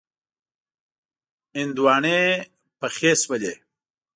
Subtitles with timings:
[1.57, 2.19] هندواڼی
[2.79, 3.53] پخې شولې.